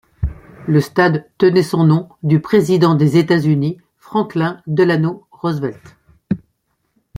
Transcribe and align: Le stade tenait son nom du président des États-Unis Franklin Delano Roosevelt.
Le 0.65 0.81
stade 0.81 1.27
tenait 1.37 1.61
son 1.61 1.83
nom 1.83 2.09
du 2.23 2.41
président 2.41 2.95
des 2.95 3.17
États-Unis 3.17 3.77
Franklin 3.99 4.59
Delano 4.65 5.27
Roosevelt. 5.29 5.95